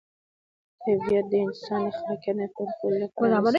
طبیعت 0.83 1.25
د 1.31 1.33
انسان 1.45 1.81
د 1.85 1.89
خلاقیت 1.97 2.29
او 2.29 2.33
نوي 2.37 2.47
فکر 2.55 2.67
کولو 2.79 2.97
لاره 3.01 3.09
پرانیزي. 3.15 3.49